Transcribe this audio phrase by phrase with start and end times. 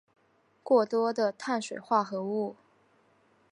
[0.63, 2.55] 过多的碳水化合物